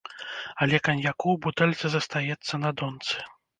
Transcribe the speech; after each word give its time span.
Але 0.65 0.79
каньяку 0.87 1.27
ў 1.35 1.43
бутэльцы 1.45 1.85
застаецца 1.99 2.53
на 2.65 2.75
донцы. 2.83 3.15